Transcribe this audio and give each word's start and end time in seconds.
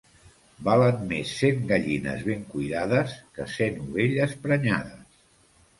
Valen 0.67 1.03
més 1.11 1.33
cent 1.41 1.61
gallines 1.73 2.25
ben 2.31 2.43
cuidades 2.55 3.15
que 3.37 3.49
cent 3.59 3.79
ovelles 3.87 4.37
prenyades. 4.49 5.23